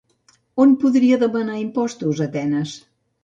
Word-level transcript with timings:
On 0.63 0.71
podria 0.83 1.19
demanar 1.25 1.59
impostos 1.65 2.25
Atenes? 2.29 2.73